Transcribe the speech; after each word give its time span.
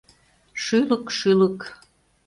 Шӱлык, 0.63 1.05
шӱлык. 1.17 1.59